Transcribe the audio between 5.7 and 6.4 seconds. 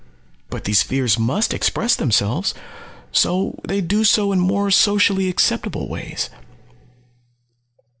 ways."